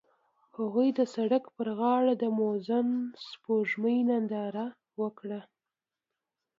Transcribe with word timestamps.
هغوی 0.57 0.87
د 0.99 0.99
سړک 1.15 1.43
پر 1.55 1.67
غاړه 1.79 2.13
د 2.21 2.23
موزون 2.39 2.87
سپوږمۍ 3.27 3.97
ننداره 4.09 4.65
وکړه. 5.01 5.41